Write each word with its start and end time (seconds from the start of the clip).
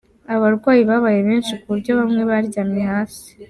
Abarwayi 0.35 0.83
babaye 0.89 1.19
benshi 1.27 1.53
ku 1.59 1.65
buryo 1.71 1.91
bamwe 1.99 2.21
baryamye 2.29 2.83
hasi. 2.91 3.29